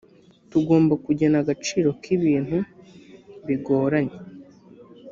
[0.51, 2.57] tugomba kugena agaciro k’ibintu
[3.45, 4.17] bigoranye